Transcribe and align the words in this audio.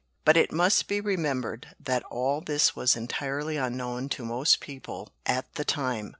But 0.25 0.35
it 0.35 0.51
must 0.51 0.87
be 0.87 0.99
remembered 0.99 1.75
that 1.79 2.01
all 2.05 2.41
this 2.41 2.75
was 2.75 2.95
entirely 2.95 3.57
unknown 3.57 4.09
to 4.09 4.25
most 4.25 4.59
people 4.59 5.11
at 5.27 5.53
the 5.53 5.63
time. 5.63 6.09